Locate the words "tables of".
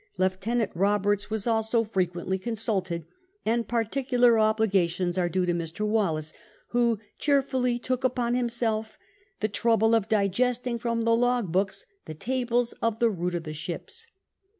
12.15-12.97